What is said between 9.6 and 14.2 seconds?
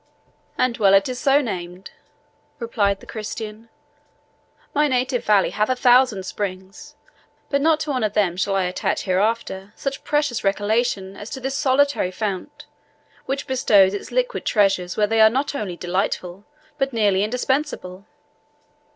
such precious recollection as to this solitary fount, which bestows its